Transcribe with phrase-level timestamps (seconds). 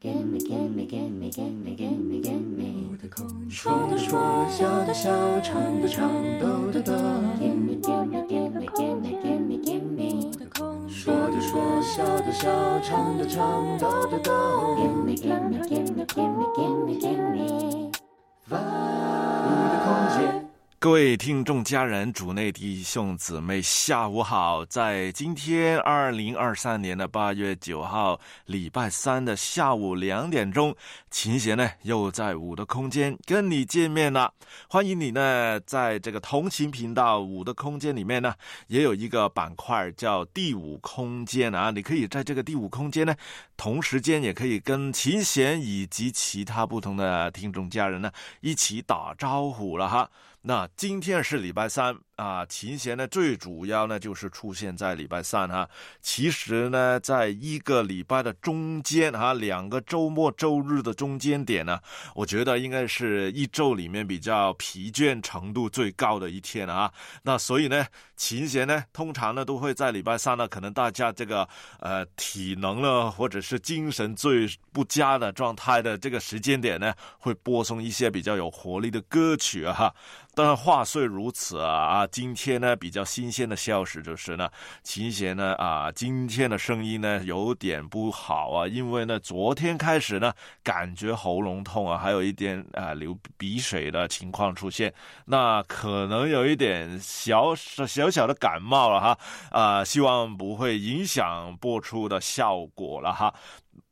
[0.00, 2.96] Gimme, gimme, gimme, gimme, gimme, gimme.
[3.50, 6.92] 说的说，笑的笑，唱的唱，抖的逗。
[7.40, 10.30] Gimme, gimme, gimme, gimme, gimme, gimme.
[10.88, 14.76] 说的说，笑的笑，唱的唱，抖的抖。
[14.76, 17.90] Gimme, gimme, gimme, gimme, gimme, gimme.
[18.48, 18.54] 我
[19.72, 19.86] 的空
[20.16, 20.47] 间。
[20.80, 24.64] 各位听众、家人、主内弟兄姊妹，下午好！
[24.66, 30.72] 在今天二零二三年的八月九号，礼拜三的下午两点钟，
[31.10, 34.32] 琴弦呢又在五的空间跟你见面了。
[34.68, 38.32] 欢迎你呢，在这个同情频道五的空间里面呢，
[38.68, 43.12] 也有一个板块叫第五空间啊，你可以在这个第五空间呢，
[43.56, 50.08] 同时间也可以跟琴弦以及其他不同的听众家人呢一起打招呼了哈。
[50.48, 55.68] 那今天是礼拜三啊，琴弦呢最主要呢就是出现在礼拜三哈。
[56.02, 61.78] 其实呢，在一个礼拜的中间哈，两个周末周日的中间点呢，
[62.16, 66.92] 我觉得应该是一周里面比较疲倦程度最高的一天啊。
[67.22, 71.48] 那所以呢，琴弦呢通常呢都会在礼拜三呢，可能大家这个
[71.78, 79.94] 呃体能呢或者是精神最不佳的状态的这个时间点呢，会播送一些比较有活力的歌曲啊哈。
[80.34, 84.50] 但话虽如此啊啊，今天呢比较新鲜的消息就是呢，
[84.82, 94.92] 琴弦呢啊今天的声音呢有点不好啊，因为呢昨天开始呢感觉喉咙痛啊，还有一点啊流鼻水的情况出现，
[95.26, 99.18] 那可能有一点小小小的感冒了哈
[99.50, 103.32] 啊，希望不会影响播出的效果了哈。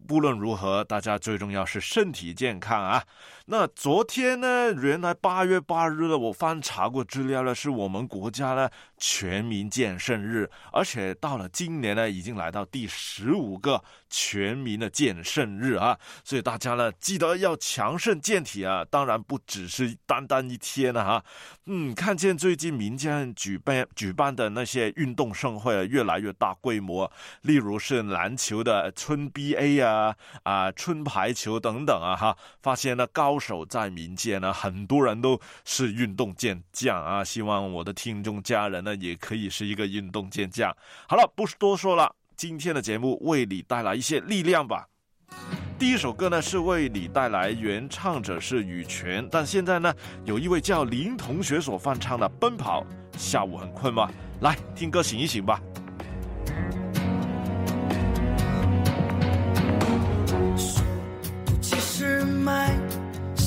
[0.06, 3.02] 不论如何，大家最重要是身体健康啊。
[3.48, 21.24] 那昨天呢，原来八月八日呢，我翻查过资料呢，是我们国家呢全民健身日，而且到了今年呢，已经来到第十五个全民的健身日啊，所以大家呢记得要强身健体啊，当然不只是单单一天了哈。
[21.66, 27.08] 嗯，看见最近民间举办举办的那些运动盛会越来越大规模，
[27.42, 33.35] 例如是篮球的春 BA 啊啊春排球等等啊哈，发现呢高。
[33.38, 37.24] 手在民间呢，很多人都是运动健将啊！
[37.24, 40.74] 希望我的听众家人呢，也可以是一个运动健将。
[41.08, 44.86] 好了，不多说了，今天的节目为你带来一些力量吧。
[45.78, 52.82] 第一首歌呢，是为你带来原唱者是羽泉，但现在呢，有一位叫林同学所翻唱的《奔跑》。
[53.18, 54.10] 下午很困吗？
[54.40, 55.60] 来听歌醒一醒吧
[61.60, 62.24] 其实。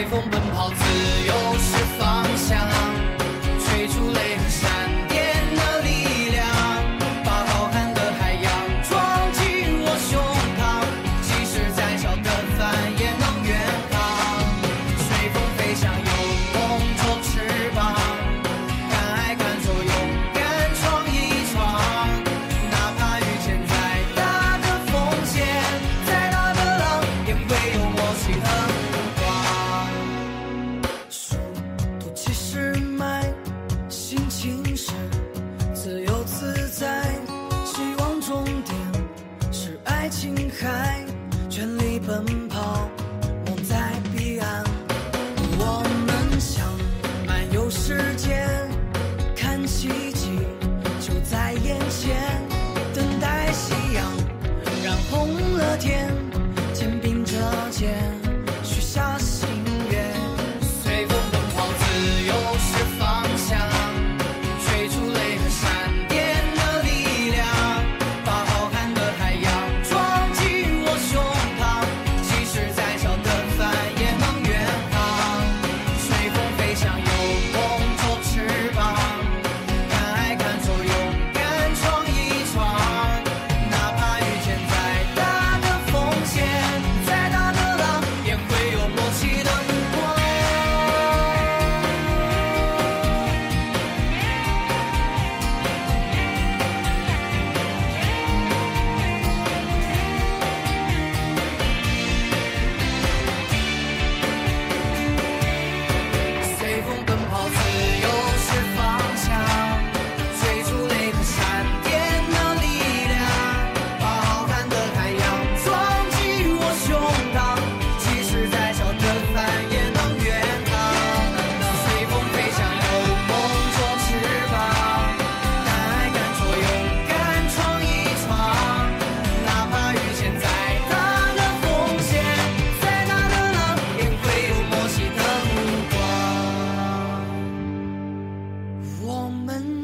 [0.00, 0.76] 随风奔跑，自
[1.26, 2.99] 由是方向。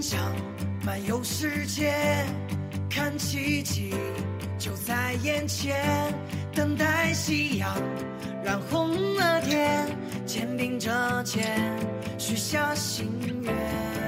[0.01, 0.21] 想
[0.85, 1.95] 漫游世界
[2.91, 3.95] 看奇迹
[4.59, 6.13] 就在眼前
[6.55, 7.77] 等待夕阳
[8.45, 9.87] 染红了天
[10.27, 11.45] 肩并着肩
[12.19, 13.11] 许下心
[13.43, 14.06] 愿。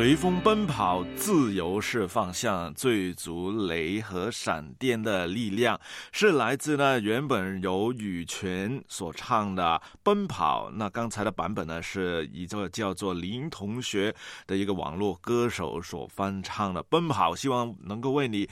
[0.00, 5.78] 随风奔跑，自由是方向，最足雷和闪电的力量，
[6.10, 10.70] 是来自呢原本由羽泉所唱的《奔跑》。
[10.74, 14.14] 那刚才的版本呢，是一个叫做林同学
[14.46, 18.48] 的一个网络歌手所翻唱的《奔跑》，希望能够为你。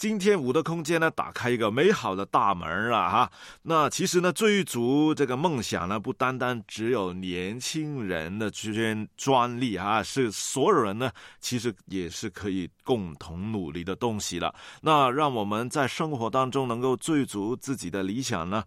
[0.00, 3.10] 今天五的空间呢，打开一个美好的大门啊！
[3.10, 14.54] 哈，那其实呢，追逐这个梦想呢，不单单只有年轻人的这些专利啊，是所有人呢，其实也是可以共同努力的东西了。
[14.80, 18.64] 那让我们在生活当中能够追逐自己的理想呢，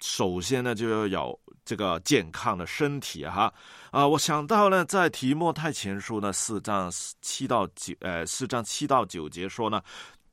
[0.00, 3.50] 首先呢，就要有这个健康的身体哈
[3.90, 4.06] 啊！
[4.06, 6.92] 我想到呢，在提莫太前书呢四章
[7.22, 9.80] 七到九呃四章七到九节说呢。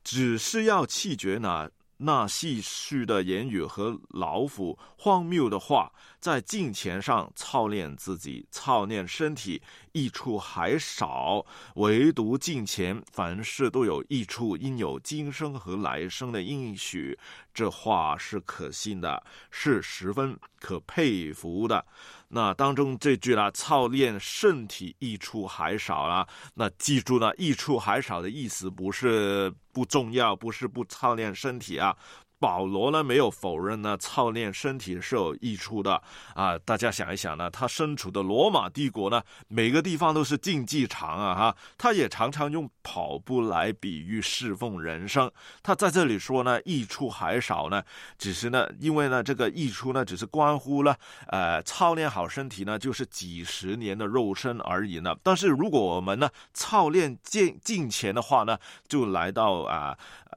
[0.04, 9.60] 只是要弃绝那那戏谑的言语和老虎荒谬的话，在金钱上操练自己，操练身体，
[9.92, 11.44] 益处还少；
[11.76, 17.18] 唯独金钱，凡事都有益处，应有今生和来生的应许。
[17.52, 21.84] 这话是可信的，是十分可佩服的。
[22.28, 26.28] 那当中这句啦，操练身体益处还少啦。
[26.54, 31.98] 那记住呢，益处还少的意思不是不重要，不是不操练身体啊。
[32.42, 36.02] 保罗呢没有否认呢，操练身体是有益处的
[36.34, 36.58] 啊！
[36.58, 45.32] 大家想一想呢，他身处的罗马帝国呢，每个地方都是竞技场啊，哈，他也常常用跑步来比喻侍奉人生。
[45.62, 47.84] 他在这里说呢，益处还少呢，
[48.18, 50.98] 只是呢，因为呢，这个益处呢，只是关乎了
[51.28, 55.16] 呃，操练好身体呢，就是几十年的肉身而已呢。
[55.22, 58.58] 但是如果我们呢，操练进进前的话呢，
[58.88, 59.96] 就来到啊。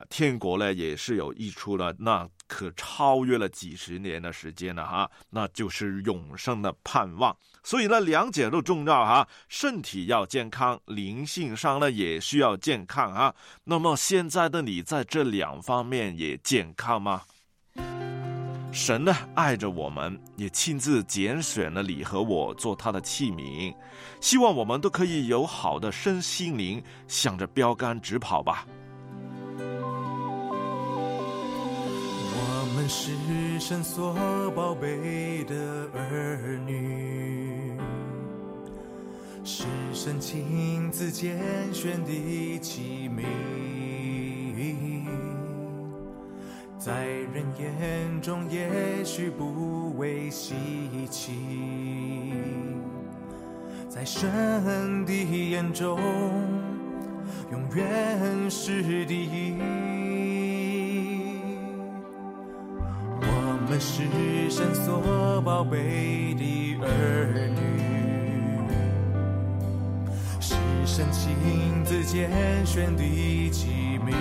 [0.08, 7.36] 天国呢也是有益处了，那可超越了几十年的时间了哈，那就是永生的盼望。
[7.62, 13.34] 所以呢，两者都重要哈，身体要健康，灵性上呢也需要健康啊。
[13.64, 17.22] 那么现在的你在这两方面也健康吗？
[18.70, 23.72] 神呢爱着我们，也亲自拣选了你和我做他的器皿，
[24.20, 28.66] 希望我们都可以有好的身心灵，向着标杆直跑吧。
[32.86, 33.12] 是
[33.58, 34.14] 神所
[34.54, 37.72] 宝贝的儿女，
[39.42, 41.38] 是神亲自拣
[41.72, 43.24] 选的器皿，
[46.78, 50.54] 在人眼中也许不为稀
[51.10, 51.32] 奇，
[53.88, 55.98] 在神的眼中
[57.50, 60.53] 永远是第一。
[63.66, 64.02] 我们是
[64.50, 67.58] 神所宝贝的儿女，
[70.38, 70.54] 是
[70.84, 72.30] 神亲自拣
[72.66, 73.02] 选的
[73.50, 74.12] 器皿，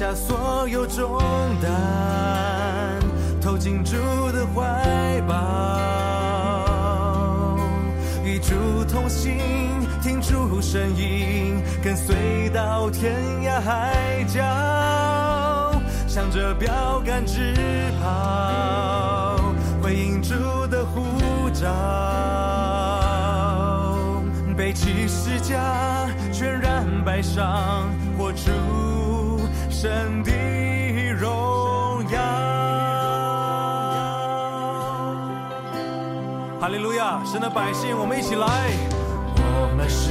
[0.00, 1.20] 下所有重
[1.60, 1.70] 担，
[3.38, 3.98] 投进主
[4.32, 5.34] 的怀抱，
[8.24, 8.54] 与主
[8.90, 9.36] 同行，
[10.02, 14.42] 听主声音，跟随到天涯海角，
[16.08, 17.54] 向着标杆直
[18.02, 19.36] 跑，
[19.82, 20.32] 回应主
[20.68, 21.68] 的呼召，
[24.56, 27.89] 背起十架，全然摆上，
[29.80, 30.30] 神的
[31.12, 32.20] 荣耀，
[36.60, 37.24] 哈利路亚！
[37.24, 38.46] 神的百姓，我们一起来。
[39.38, 40.10] 我们是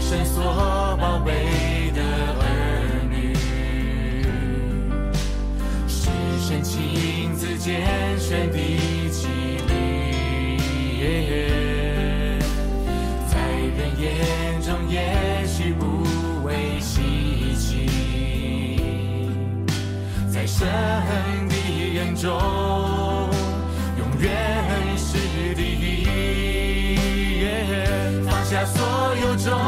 [0.00, 0.42] 神所
[0.98, 2.00] 宝贝的
[2.40, 2.46] 儿
[3.10, 3.34] 女，
[5.86, 6.08] 是
[6.40, 8.56] 神亲自拣选的
[9.10, 9.28] 器
[9.68, 9.70] 皿，
[13.28, 13.36] 在
[13.76, 15.39] 人眼中也
[20.60, 20.66] 在
[21.48, 22.30] 你眼中
[23.96, 24.28] 永远
[24.98, 25.16] 是
[25.54, 27.48] 第一
[28.26, 28.84] 放下所
[29.22, 29.58] 有重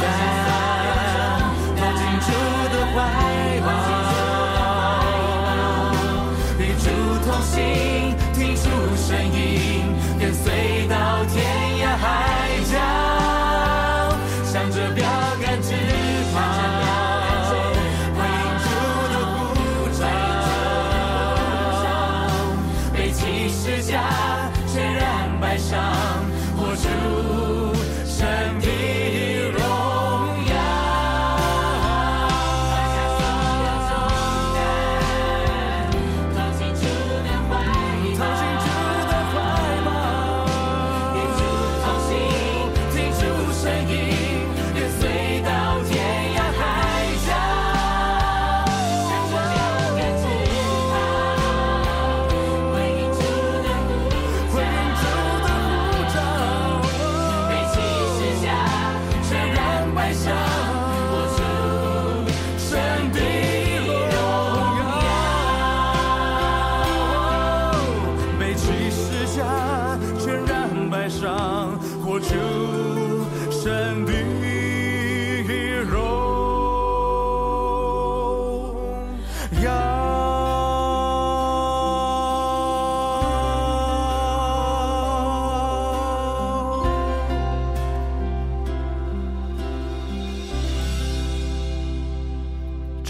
[0.00, 0.06] 担
[1.76, 2.28] 抱紧主
[2.72, 2.96] 的怀
[3.60, 3.68] 抱
[6.58, 6.88] 与主
[7.26, 7.87] 同行。
[23.08, 24.02] 背起十架，
[24.70, 25.80] 全然白上，
[26.58, 26.88] 活出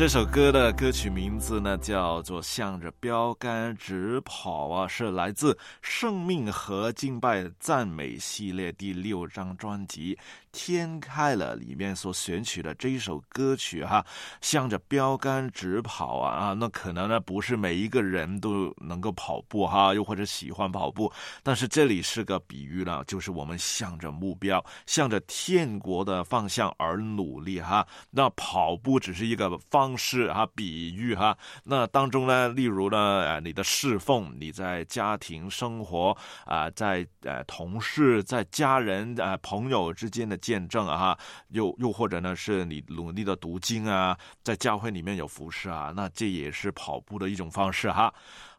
[0.09, 10.15] 这首歌的歌曲名字呢，叫做《向着标杆直跑》啊，是来自《生命和敬拜赞美》系列第六张专辑
[10.61, 14.05] 《天开了》里面所选取的这一首歌曲哈。
[14.41, 21.13] 向着标杆直跑啊啊，那可能呢不是每一个人都能够跑步哈，又或者喜欢跑步，
[21.45, 27.87] 但是这里是个比喻了，就是我们向着目标，向着天国的方向而努力哈。
[28.11, 31.39] 那跑步只是一个方式哈，比喻哈。
[31.63, 48.15] 那当中呢，例如呢，呃，你的侍奉，你在家庭生活啊、在呃同事、在家人、呃朋友之间的见证啊，哈又又或者呢，是你努力的读经啊，在教会里面有服侍啊，那这也是跑步的一种方式哈。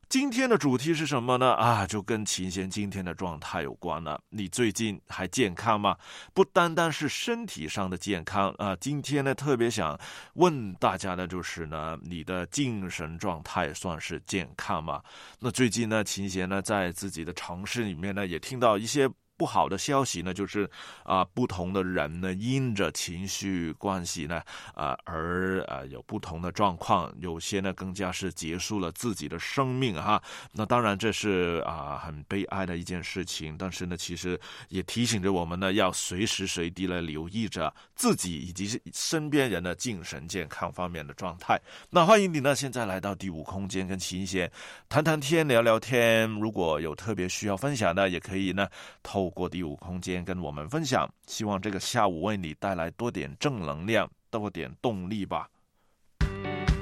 [0.08, 1.54] 今天的主题是什么呢？
[1.54, 4.20] 啊，就跟琴弦今天的状态有关了。
[4.30, 5.96] 你最近还健康吗？
[6.34, 10.00] 不单单是身体上的健康啊，今天呢特别想
[10.34, 15.02] 问大家的就是呢，你的精神状态算是健康吗？
[15.40, 19.10] 那最近呢，琴弦呢在自己的城市里面呢，也听到一些。
[19.40, 20.70] 不好的消息呢，就是
[21.04, 24.42] 啊、不同的人呢，因着情绪关系呢，
[24.76, 30.22] 啊、而啊、有不同的状况，有些呢更加是结束了自己的生命哈。
[30.52, 41.58] 那当然这是啊、很悲哀的一件事情，但是呢，其实也提醒着我们呢，要随时随地来留意着自己以及身边人的精神健康方面的状态。
[41.90, 44.52] 那欢迎你呢，现在来到第五空间跟琴弦
[44.90, 46.30] 谈谈天、聊聊天。
[46.42, 48.68] 如果有特别需要分享的，也可以呢
[49.02, 51.10] 投过第五空间跟我们分享。
[51.28, 55.48] 希望这个下午为你带来多点正能量，多点动力吧。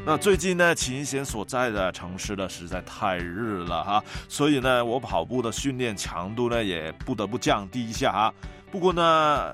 [0.05, 8.33] 那最近呢，琴弦所在的城市呢实在太热了哈，所以呢，我跑步的训练强度呢也不得不降低一下哈。
[8.71, 9.03] 不过呢，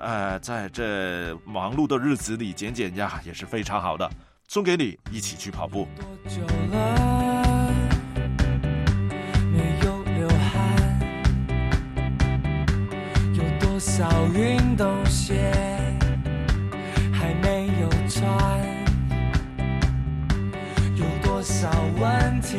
[0.02, 4.08] 呃，在这忙碌的日子里减减压也是非常好的，
[4.48, 5.88] 送给你一起去跑步。
[13.96, 15.54] 少运动鞋
[17.12, 18.26] 还没有穿？
[20.96, 21.70] 有多少
[22.00, 22.58] 问题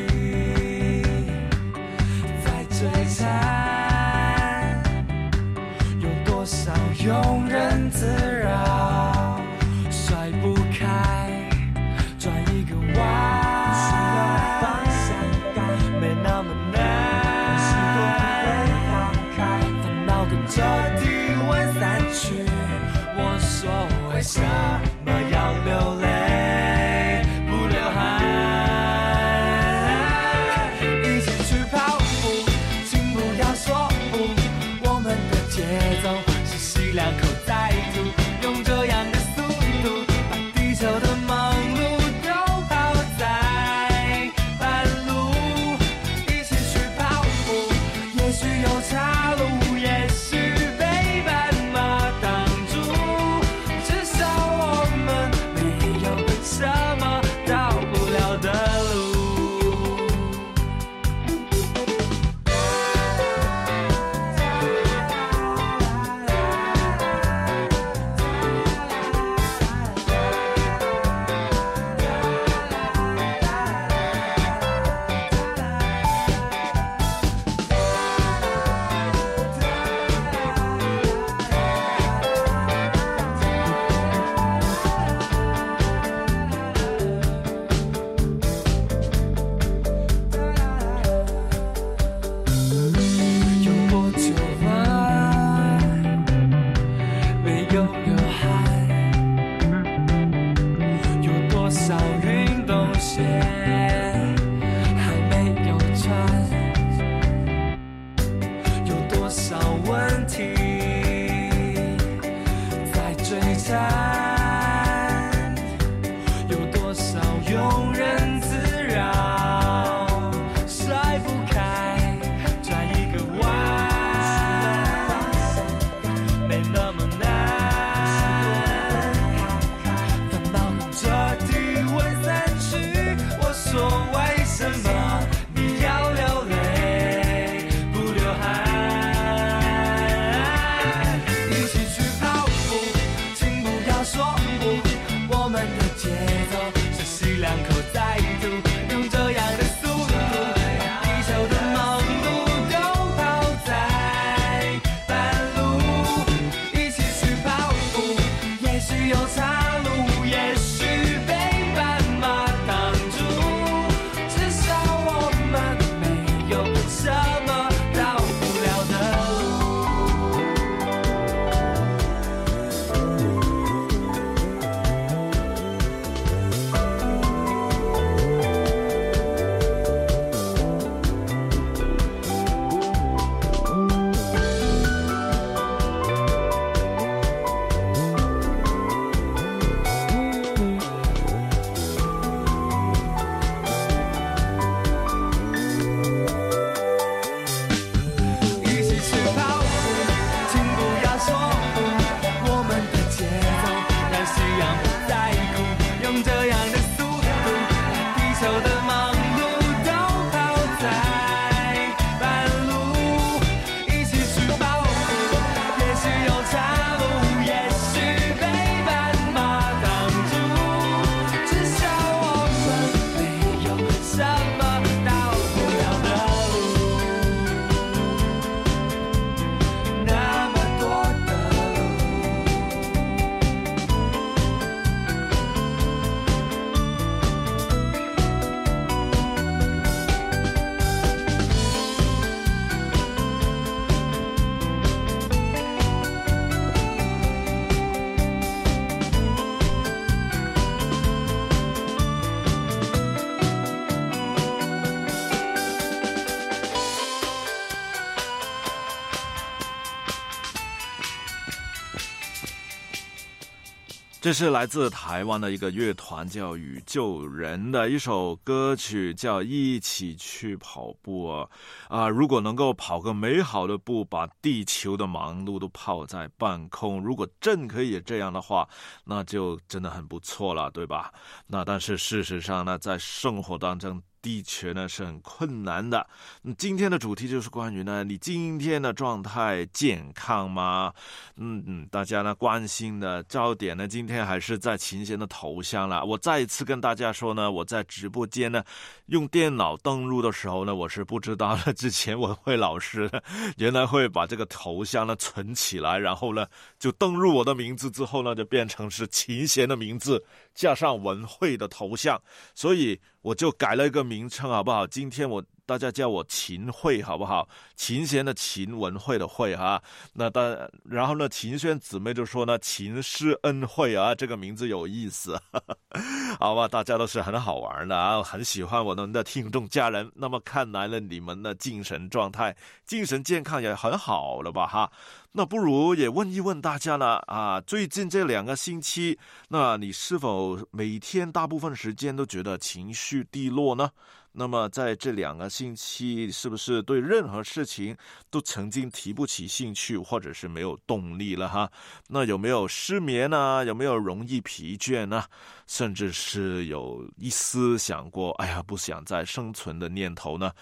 [264.24, 271.46] 这是来自台湾的一个乐团，叫宇宙人的一首歌曲，叫《一起去跑步》啊
[271.88, 272.08] 啊！
[272.08, 278.66] 如果能够跑个美好的步，把地球的忙碌都抛在半空，如果真可以这样的话，
[279.04, 281.12] 那就真的很不错了，对吧？
[281.46, 286.06] 那但是事实上呢，在生活当中，的确呢是很困难的。
[286.44, 290.94] 嗯，今天的主题就是关于呢，你今天的状态健康吗？
[291.37, 296.02] 嗯嗯，大家呢关心的焦点呢，今天还是在琴弦的头像了。
[296.02, 298.64] 我再一次跟大家说呢，我在直播间呢
[299.06, 301.74] 用电脑登录的时候呢，我是不知道的。
[301.74, 303.10] 之前文慧老师
[303.58, 306.46] 原来会把这个头像呢存起来，然后呢
[306.78, 312.18] 就登录我的名字之后呢，就变成是琴弦的名字加上文慧的头像，
[312.54, 314.87] 所以我就改了一个名称，好不好？
[314.87, 317.48] 今天我大家叫我秦桧，好不好？
[317.74, 319.83] 琴弦的琴，文慧的慧哈。
[320.12, 325.40] 那当然后呢，秦轩姊妹就说呢，秦师恩惠啊，这个名字有意思，
[326.38, 326.68] 好吧？
[326.68, 330.11] 大家都是很好玩的啊，很喜欢我们的听众家人。
[330.14, 334.66] 那么看来呢，你们的精神状态、精神健康也很好了吧？
[334.66, 334.92] 哈。
[335.37, 343.90] 那不如也问一问大家呢啊，最近这两个星期，那你是否每天大部分时间都觉得情绪低落呢？
[344.37, 347.97] 那么在这两个星期，是不是对任何事情
[348.31, 351.70] 都曾经提不起兴趣，或者是没有动力了哈？
[352.09, 353.64] 那有没有失眠呢？
[353.64, 355.25] 有没有容易疲倦呢？
[355.66, 360.53] 甚至是有一丝想过，哎呀，不想再生存的念头呢？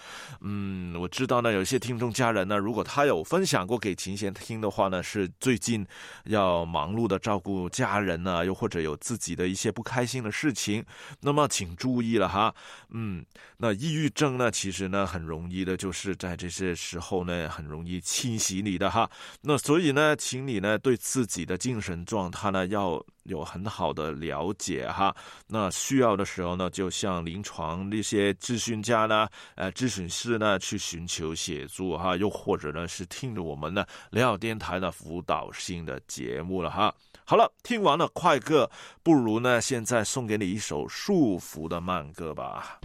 [0.41, 5.85] 嗯，我知道呢，有些听众家人呢，如果他有分享过给琴弦听的话呢，是最近
[6.25, 10.85] 要忙碌的照顾家人呢，又或者有自己的一些不开心的事情，
[11.21, 12.53] 那么请注意了哈。
[12.91, 13.25] 嗯，
[13.65, 19.09] 那抑郁症呢，其实呢很容易的，就是在这些时候呢，很容易侵袭你的哈。
[19.39, 25.15] 那所以呢，请你呢对自己的精神状态呢要有很好的了解哈。
[25.47, 36.93] 那需要的时候呢，就向临床那些咨询家呢、呃咨询师呢去寻求协助哈，又或者呢是听着我们的良好电台的辅导性的节目了哈。
[37.23, 38.69] 好了，听完了快歌，
[39.01, 42.77] 不如呢现在送给你一首束缚的慢歌吧。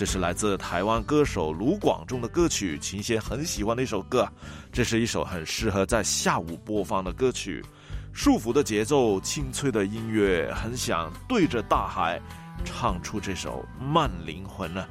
[0.00, 4.26] 这是来自台湾歌手卢广仲的歌曲，琴弦很喜欢的一首歌。
[4.72, 7.62] 这是一首很适合在下午播放的歌曲。
[8.10, 12.18] 束缚的节奏，清脆的音乐，很想对着大海
[12.64, 14.86] 唱出这首慢灵魂呢。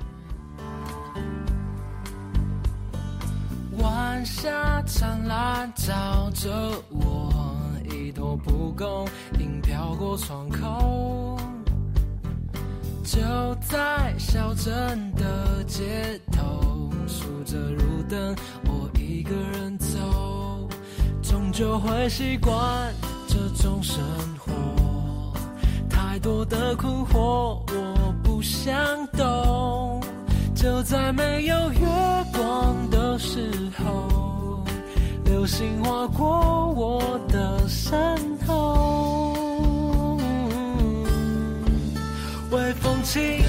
[3.79, 7.33] 晚霞灿烂照着我，
[7.91, 9.07] 一朵蒲公
[9.39, 11.35] 英飘过窗口。
[13.09, 13.19] 就
[13.67, 20.69] 在小镇的街头，数着路灯，我一个人走，
[21.19, 22.53] 终究会习惯
[23.27, 23.97] 这种生
[24.37, 24.53] 活。
[25.89, 28.71] 太多的困惑，我不想
[29.07, 29.99] 懂。
[30.53, 31.79] 就在没有月
[32.31, 34.63] 光的时候，
[35.25, 37.97] 流星划过我的身
[38.45, 39.33] 后，
[43.15, 43.48] 微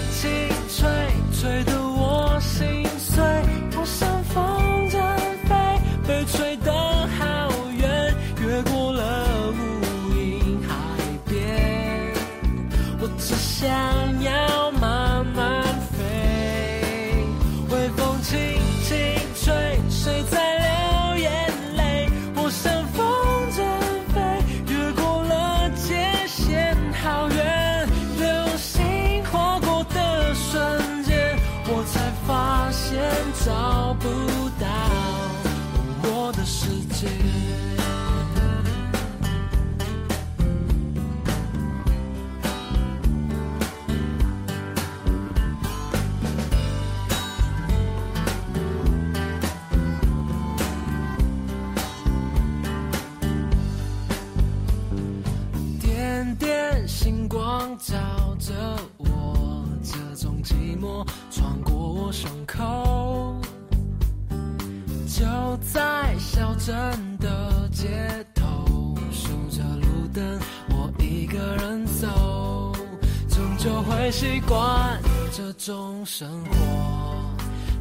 [74.21, 75.01] 习惯
[75.33, 76.55] 这种生活。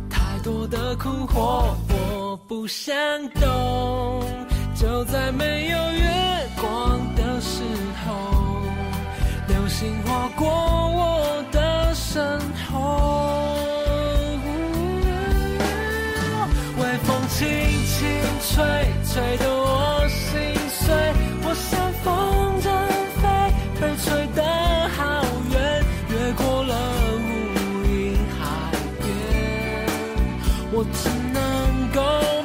[0.10, 2.96] 太多的困惑，我不想
[3.32, 4.24] 懂。
[4.74, 6.10] 就在没有月
[6.56, 7.62] 光的时
[8.06, 8.14] 候，
[9.50, 12.40] 流星划过我的身
[12.72, 13.50] 后。
[16.78, 17.46] 微风轻
[17.86, 18.08] 轻
[18.48, 18.64] 吹，
[19.04, 19.99] 吹得我
[30.72, 32.39] 我只能够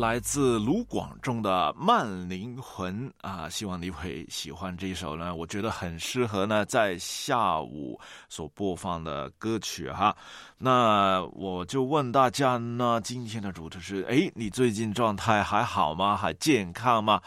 [0.00, 5.34] 来自卢广仲的《慢灵魂》啊，希望你会喜欢这一首呢。
[5.34, 10.16] 我觉得很适合呢，在下午所播放的歌曲哈。
[10.56, 16.16] 那我就问大家呢，今天的主题是：哎，你最近状态还好吗？
[16.16, 17.20] 还健康吗？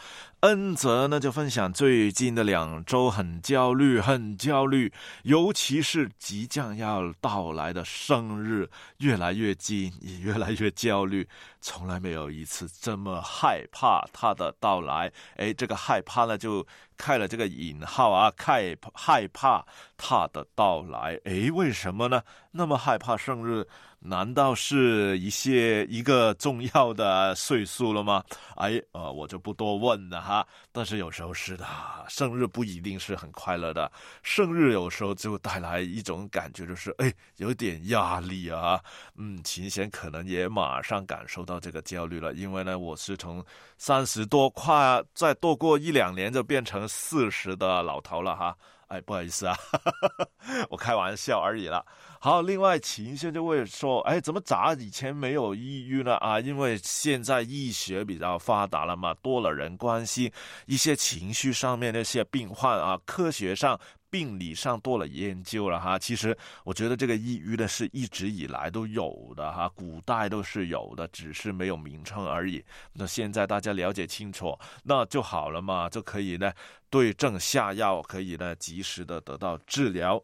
[0.44, 11.26] 恩泽呢就分享最近的两周很焦虑，很焦虑，尤其是即将要到来的生日，越来越近，也越来越焦虑，
[11.62, 15.10] 从来没有一次这么害怕他的到来。
[15.36, 16.66] 哎，这个害怕呢就。
[16.96, 22.22] 开了这个引号啊，害害怕他的到来，诶，为什么呢？
[22.52, 23.66] 那么害怕生日？
[24.06, 28.22] 难道是一些一个重要的岁数了吗？
[28.56, 30.46] 哎，呃，我就不多问了哈。
[30.70, 31.64] 但是有时候是的，
[32.06, 33.90] 生日不一定是很快乐的，
[34.22, 38.78] 生日有时候就带来一种感觉，就是哎，有点压力啊。
[39.16, 43.42] 嗯，琴弦可能也马上感受到这个焦虑了，因为呢，我是从
[43.78, 48.54] 三十多快再多过一两年就变成四十的老头了哈。
[48.88, 50.28] 哎，不好意思啊，哈哈哈
[50.70, 51.84] 我开玩笑而已了。
[52.20, 56.14] 好，另外情绪就会说，哎，怎么咋以前没有抑郁呢？
[56.16, 60.30] 啊，因为现在医学比较发达了嘛，多了人关心
[60.66, 63.78] 一些情绪上面那些病患啊，科学上。
[64.14, 72.64] 病理上多了研究了哈，其实我觉得这个抑郁呢是一直以来都有的哈，古代都是有的，只是没有名称而已。
[72.92, 76.52] 那现在大家了解清楚，那就好了嘛，就可以呢
[76.88, 80.22] 对症下药，可以呢及时的得到治疗。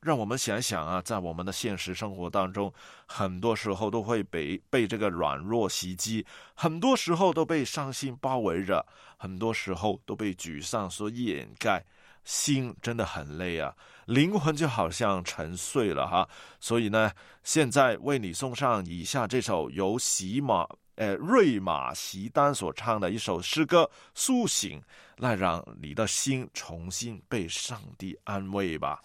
[0.00, 2.72] 让我们想想啊，在我们的现实生活当中，
[3.04, 8.86] 很多时候都会被被这个软弱袭击，很多时候都被伤心包围着，
[9.18, 11.84] 很多时候都被沮丧所掩盖。
[12.28, 16.28] 心真的很累啊，灵魂就好像沉睡了哈。
[16.60, 17.10] 所以呢，
[17.42, 24.78] 现在为你送上以下这首由喜马呃瑞马席丹所唱的一首诗歌《苏醒》，
[25.16, 29.00] 来让你的心重新被上帝安慰吧。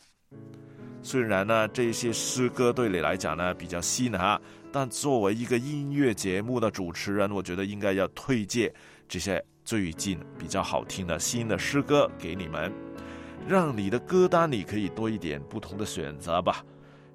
[1.01, 8.73] 虽然呢，这些诗歌对你来讲呢比较新哈，但作为一个音乐节目的主持人，我觉得应该要推荐
[9.07, 12.69] 这些最近比较好听的新的诗歌给你们。
[13.47, 16.65] 让你的歌单里可以多一点不同的选择吧。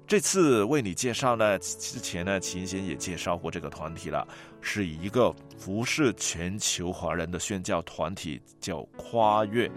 [0.07, 4.27] 这次为你介绍呢，之前呢，琴弦也介绍过这个团体了，
[4.59, 9.69] 是一个服侍全球华人的宣教团体，叫跨越。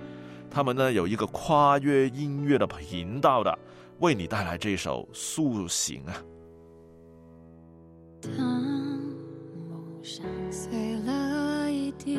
[0.50, 3.58] 他们呢有一个跨越音乐的频道的，
[4.00, 6.22] 为你带来这首《苏醒》啊。
[8.22, 12.18] 当梦想碎了一地，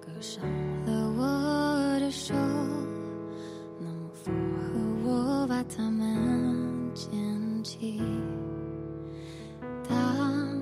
[0.00, 0.10] 割
[2.16, 2.34] 手
[3.78, 4.72] 能否和
[5.04, 5.46] 我。
[5.48, 7.08] 把它们捡
[7.62, 8.02] 起。
[9.88, 10.60] 当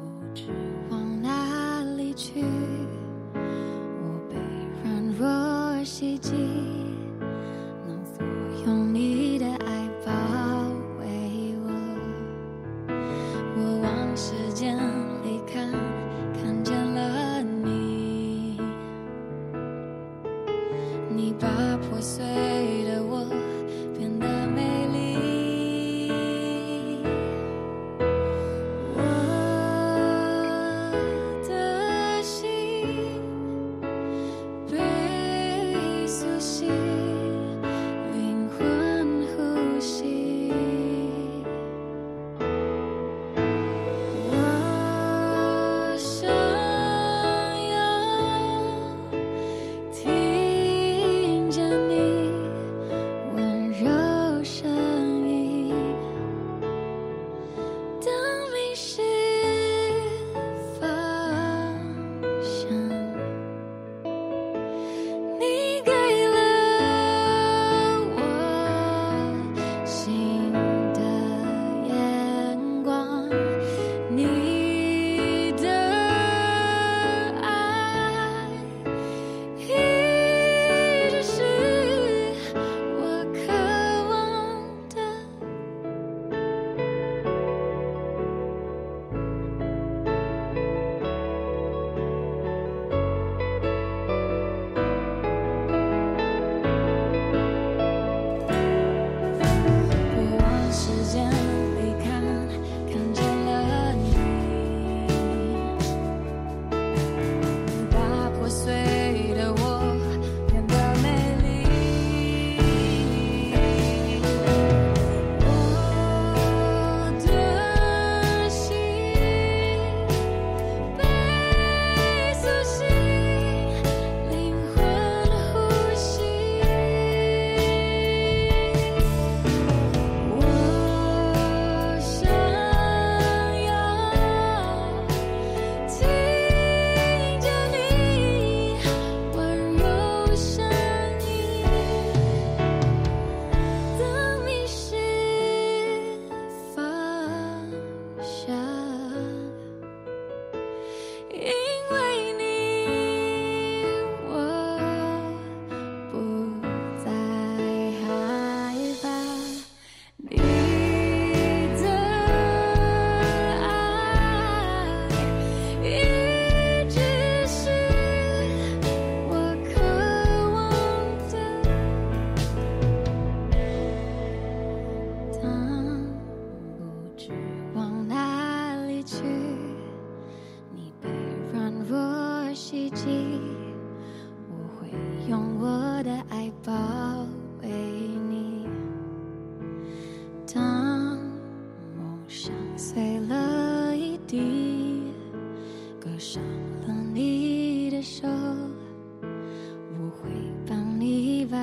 [0.00, 0.46] 不知
[0.90, 2.42] 往哪里去，
[3.32, 4.34] 我被
[4.82, 6.34] 软弱袭击，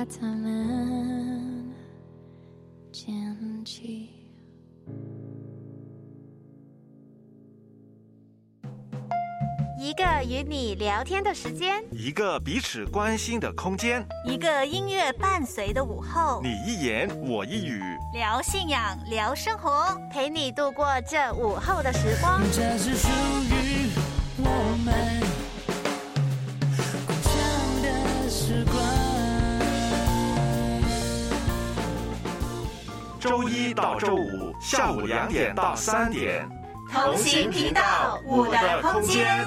[0.08, 1.74] 你把它们
[2.90, 4.08] 捡起。
[9.78, 17.80] 一个与你聊天的时间，一个彼此关心的空间，一个音乐伴随的午后，你一言我一语，
[18.12, 22.42] 聊信仰，聊生活，陪你度过这午后的时光。
[22.50, 23.57] 这是属于
[33.78, 36.44] 到周五下午两点到三点，
[36.92, 39.46] 同行频道，我的空间。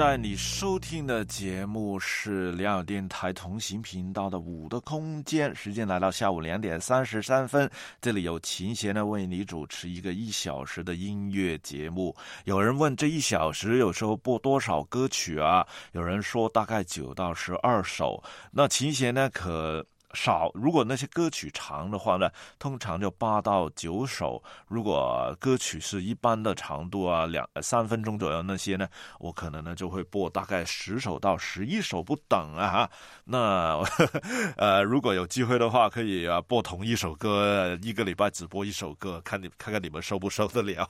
[0.00, 12.16] 在你收听的节目是良友电台同行频道的《五的空间》，时间来到下午两点三十三分，这里有琴弦呢为你主持一个一小时的音乐节目。
[12.44, 15.66] 有人问这一小时有时候播多少歌曲啊？
[15.92, 18.24] 有人说大概九到十二首。
[18.50, 19.84] 那琴弦呢可？
[20.12, 32.90] 少，如果那些歌曲长的话呢，通常就八到九首；如果歌曲是一般的长度啊，两三分钟左右那些呢，我可能呢就会播大概十首到十一首不等啊哈。
[33.24, 33.80] 那
[34.56, 40.88] 呃，如果有机会的话，可以啊播同一首歌，一个礼拜只播一首歌，看你看看你们受不受得了。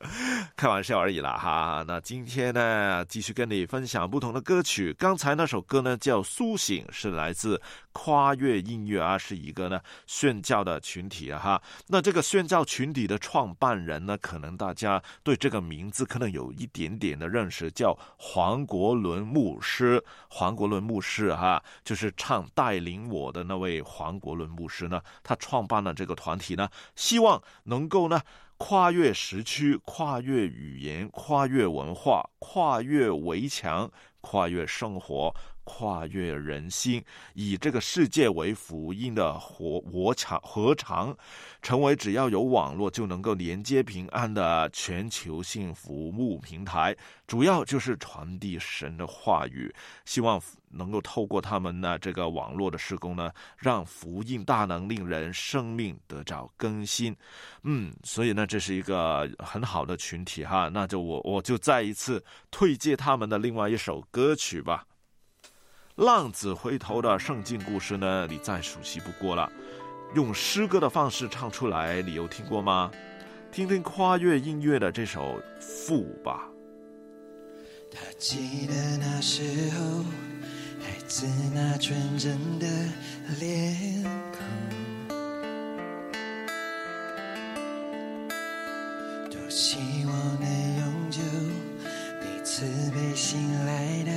[0.56, 1.84] 开玩笑而已啦哈。
[1.86, 4.94] 那今天呢，继续跟你分享不同的歌曲。
[4.94, 7.60] 刚才那首歌呢叫《苏醒》，是来自
[7.92, 11.62] 跨越音乐啊，是一个呢宣教的群体啊哈。
[11.88, 20.02] 那这个宣教群体的创办人呢，可能大家对这个名字可能有一点点的认识，叫黄国伦牧师。
[20.30, 28.18] 黄国伦牧师哈，就是唱带领我的那位黄国伦牧师呢，他创办了这个团体呢，希望能够呢。
[28.62, 33.90] 跨越时区，跨越语言，跨越文化，跨越围墙，
[34.20, 35.34] 跨越生活，
[35.64, 37.02] 跨越人心，
[37.34, 41.16] 以这个世界为福音的活我长何长，
[41.62, 46.96] 成为只要有网络就能够连接平安的全球性服务平台。
[47.26, 49.72] 主要就是传递神的话语，
[50.04, 57.16] 希望能够透过他们呢这个网络的施工呢，让福音大能令人生命得着更新。
[57.62, 60.68] 嗯，所以呢，这是一个很好的群体哈。
[60.72, 64.84] 那就我我就再一次推荐他们的另外一首歌曲吧，
[65.96, 69.50] 《浪子回头》的圣经故事呢，你再熟悉不过了。
[70.14, 72.90] 用诗歌的方式唱出来，你有听过吗？
[73.52, 76.48] 听听跨越音乐的这首《父》吧。
[77.92, 80.04] 他记得那时候，
[80.80, 82.66] 孩子那纯真的
[83.40, 84.38] 脸孔，
[89.28, 91.20] 多希望能永久
[92.20, 94.12] 彼此被醒来的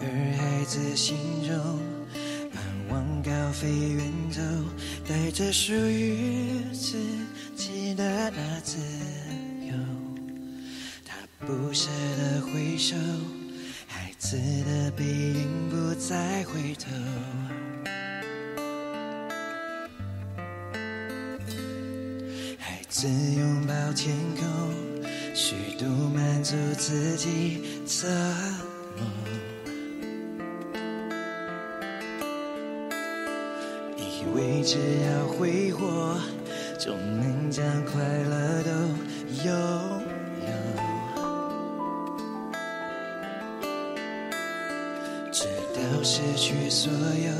[0.00, 1.56] 而孩子心中
[2.52, 4.40] 盼望高飞远走，
[5.08, 6.96] 带着属于自
[7.56, 8.78] 己的那自
[9.66, 9.74] 由。
[11.04, 12.96] 他不舍得回首，
[13.86, 16.90] 孩子的背影不再回头。
[22.58, 24.44] 孩子拥抱天空，
[25.34, 28.06] 虚度满足自己侧
[28.96, 29.47] 梦。
[34.70, 36.20] 只要挥霍，
[36.78, 38.70] 就能将快乐都
[39.46, 39.50] 拥
[40.42, 40.48] 有。
[45.32, 47.32] 直到失去所有，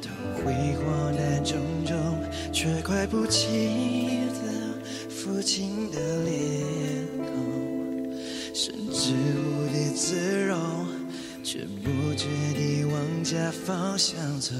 [0.00, 0.08] 都
[0.42, 2.18] 挥霍难种种，
[2.50, 6.64] 却快不记得父亲的脸
[7.26, 8.10] 孔，
[8.54, 10.58] 甚至无地自容，
[11.44, 12.26] 却不觉
[12.56, 14.54] 地往家方向走。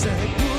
[0.00, 0.49] 在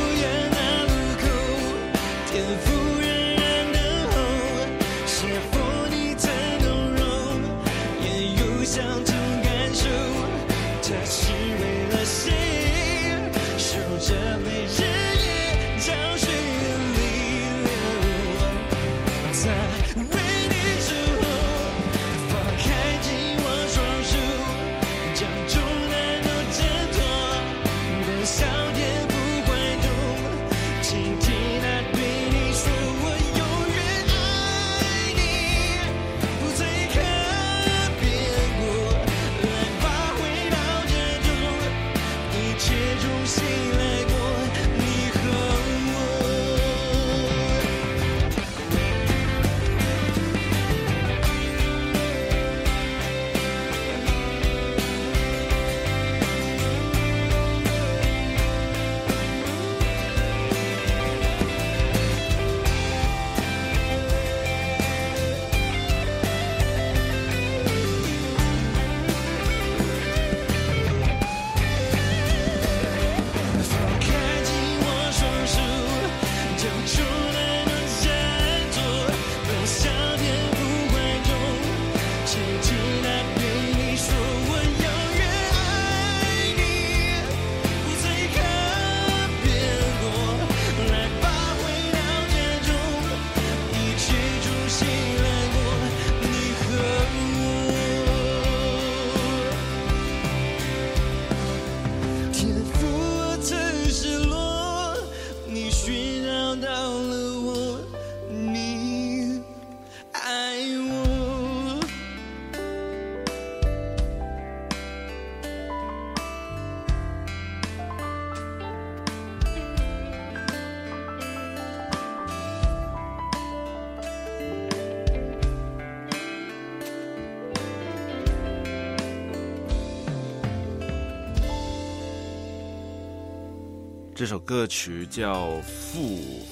[134.31, 135.99] 首歌曲叫《父》，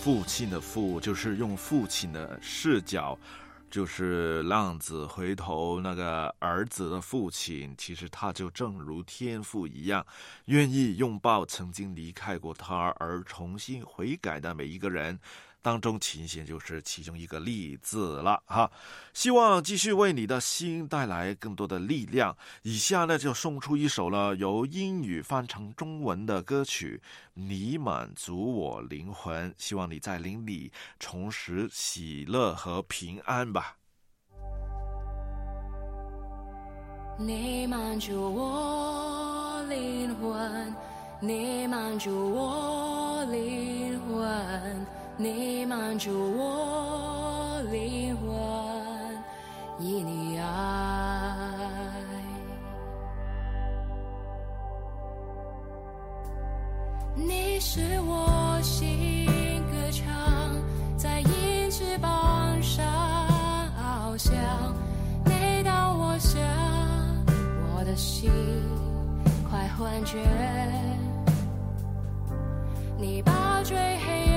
[0.01, 3.17] 父亲的父，就是用父亲的视角，
[3.71, 10.05] 就是浪子回头那个儿子的父亲，其实他就正如天父一样，
[10.47, 15.17] 愿意拥抱曾经离开过他而重新悔改的每一个人。
[15.61, 18.71] 当中，琴弦就是其中一个例子了哈。
[19.13, 22.35] 希望继续为你的心带来更多的力量。
[22.63, 27.01] 以下呢，就送出一首了由英语翻成中文的歌曲
[27.33, 33.75] 《你满足我灵魂》，希望你在灵里重拾喜乐和平安吧。
[37.17, 40.73] 你满足我灵魂，
[41.19, 44.85] 你满足我灵魂，
[45.21, 48.25] 你满足我灵魂，
[49.77, 50.45] 以你爱。
[57.17, 60.07] 你是我心歌唱，
[60.95, 62.87] 在鹰翅膀上
[63.77, 64.33] 翱翔。
[65.25, 66.41] 每当我想，
[67.75, 68.31] 我的心
[69.49, 70.17] 快幻觉。
[72.97, 74.28] 你把最黑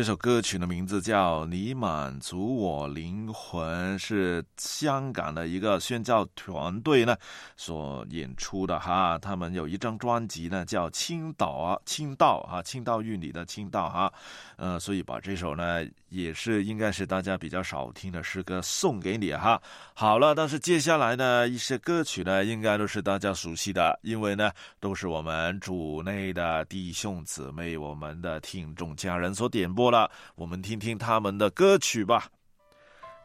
[0.00, 7.14] 这首歌曲的名字叫《你满足我灵魂》，是香港的一个宣教团队呢
[7.54, 9.18] 所演出的哈。
[9.18, 14.10] 他们有一张专辑呢叫《青岛啊青道啊青道玉女的青道哈，
[14.56, 19.60] 呃，所以把这首呢也是应该是大家比较少听的诗歌送给你哈。
[19.94, 32.28] 好了，但是接下来呢一些歌曲呢应该都是大家熟悉的，因为呢都是我们主内的弟兄姊妹、我们的听众家人所点播了，我们听听他们的歌曲吧。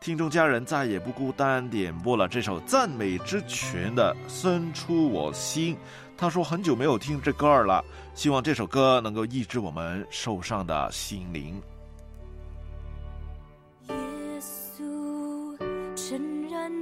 [0.02, 5.76] 听众家人再也不孤单，点播了这首赞美之泉的《伸出我心》。
[6.18, 7.84] 他说很久没有听这歌儿了，
[8.14, 11.60] 希望这首歌能够医治我们受伤的心灵。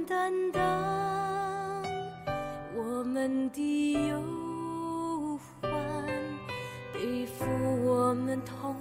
[0.06, 1.82] 担当
[2.76, 5.70] 我们的忧患，
[6.92, 7.46] 背负
[7.84, 8.76] 我们痛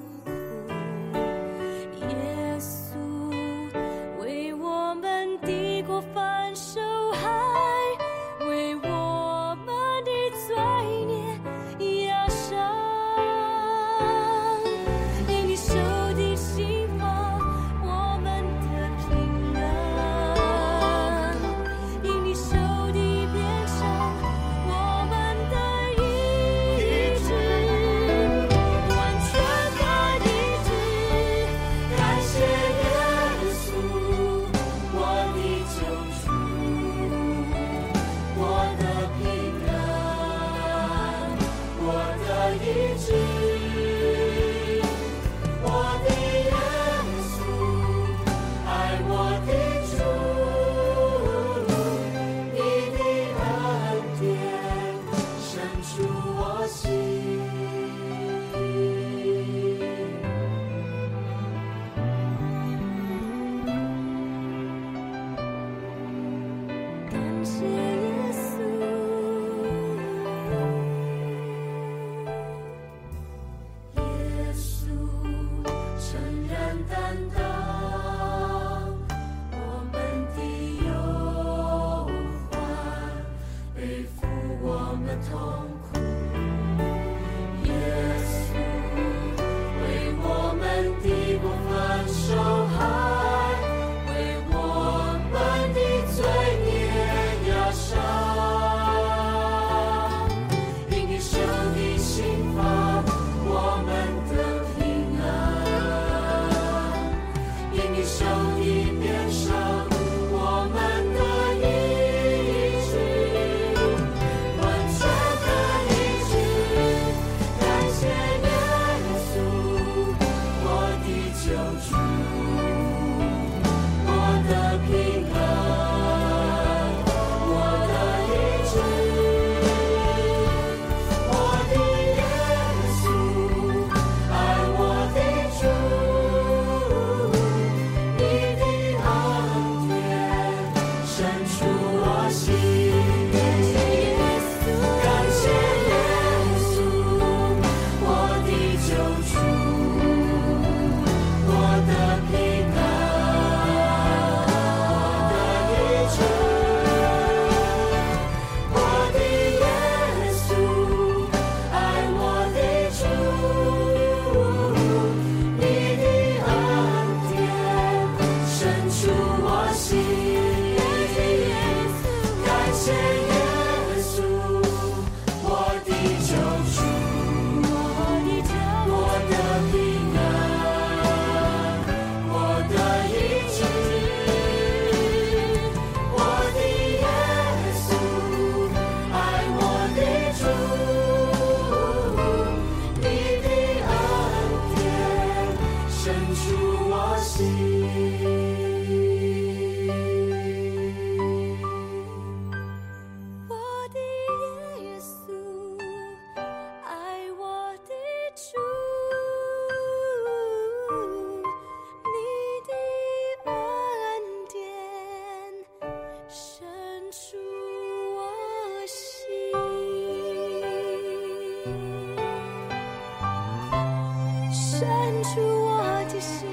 [225.23, 226.52] 出我的心。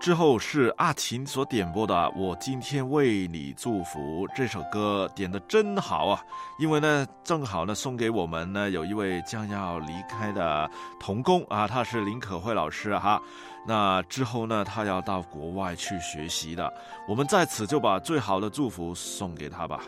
[0.00, 6.24] 之后是阿琴所点播的我今天为你祝福这首歌点的真好啊。
[6.58, 13.20] 因为呢正好呢送给我们呢有一位将要离开的童工啊他是林可慧老师哈。
[13.66, 16.72] 那之后呢他要到国外去学习的。
[17.06, 19.82] 我们在此就把最好的祝福送给他吧。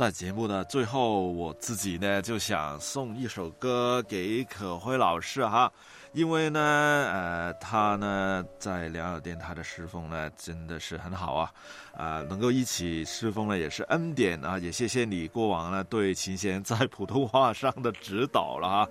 [0.00, 5.70] 在节目的最后，我自己呢就想送一首歌给可辉老师哈，
[6.14, 11.52] 因为呢，呃，他呢在良友电台的侍奉呢真的是很好啊，
[11.94, 18.88] 啊、能够一起侍奉呢也是恩典啊，也谢谢你过往呢对琴弦在普通话上的指导了哈。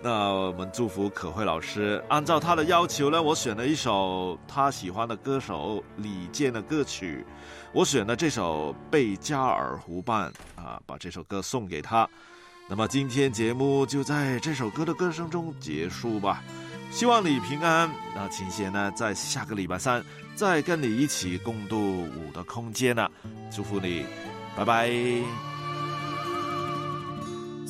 [0.00, 7.26] 那我们祝福可慧老师，按照他的要求呢，我选了一首他喜欢的歌手李健的歌曲，
[7.72, 10.32] 我选了这首《贝加尔湖畔》
[10.62, 12.08] 啊，把这首歌送给他。
[12.68, 16.44] 那么今天节目就在这首歌的歌声中结束吧，
[16.92, 17.90] 希望你平安。
[18.14, 20.04] 那琴弦呢，在下个礼拜三
[20.36, 23.08] 再跟你一起共度舞的空间呢、
[23.50, 24.06] 祝福你，
[24.56, 25.47] 拜拜。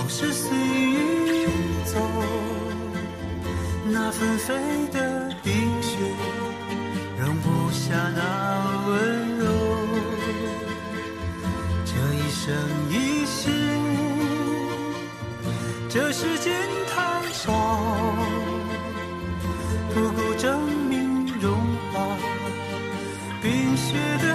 [0.00, 1.46] 往事随云
[1.84, 2.00] 走，
[3.84, 4.54] 那纷飞
[4.90, 5.98] 的冰雪
[7.18, 9.44] 容不下那温柔。
[11.84, 12.56] 这一生
[12.88, 13.50] 一世，
[15.90, 16.50] 这时间
[16.88, 17.52] 太少，
[19.92, 21.52] 不够证明融
[21.92, 22.16] 化
[23.42, 24.34] 冰雪的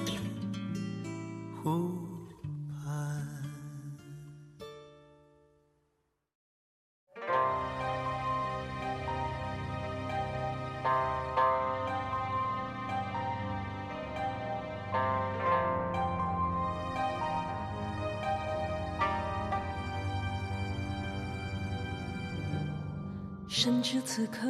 [24.21, 24.47] 此刻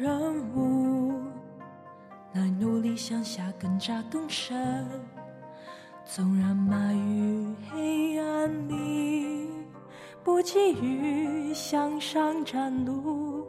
[0.00, 1.24] 任务，
[2.34, 4.86] 来努力向下更扎更深。
[6.04, 9.50] 纵然埋于黑暗里，
[10.22, 13.44] 不急于向上展露。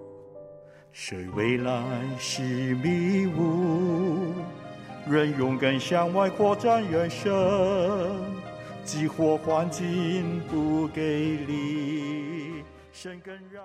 [0.91, 1.83] 谁未来
[2.17, 4.33] 是迷雾，
[5.07, 8.19] 仍勇敢向外扩展人生，
[8.83, 13.61] 激活环境不给力，生根绕。